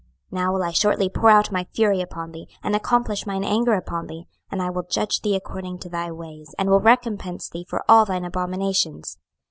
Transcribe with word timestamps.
26:007:008 0.33 0.41
Now 0.43 0.51
will 0.51 0.63
I 0.63 0.71
shortly 0.71 1.09
pour 1.09 1.29
out 1.29 1.51
my 1.51 1.67
fury 1.75 2.01
upon 2.01 2.31
thee, 2.31 2.47
and 2.63 2.75
accomplish 2.75 3.27
mine 3.27 3.43
anger 3.43 3.73
upon 3.75 4.07
thee: 4.07 4.25
and 4.49 4.59
I 4.59 4.71
will 4.71 4.81
judge 4.81 5.21
thee 5.21 5.35
according 5.35 5.77
to 5.77 5.89
thy 5.89 6.09
ways, 6.11 6.55
and 6.57 6.71
will 6.71 6.79
recompense 6.79 7.47
thee 7.47 7.67
for 7.69 7.83
all 7.87 8.05
thine 8.05 8.25
abominations. 8.25 9.19